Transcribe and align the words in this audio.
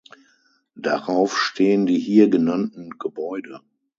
Darauf 0.75 1.37
stehen 1.37 1.85
die 1.85 1.99
hier 1.99 2.27
genannten 2.27 2.89
Gebäude. 2.97 3.61